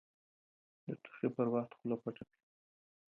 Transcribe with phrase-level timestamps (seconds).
[0.85, 2.39] د ټوخي پر وخت خوله پټه کړه